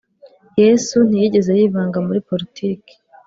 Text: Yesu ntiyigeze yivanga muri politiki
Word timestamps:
Yesu 0.61 0.95
ntiyigeze 1.09 1.51
yivanga 1.59 1.97
muri 2.05 2.19
politiki 2.29 2.93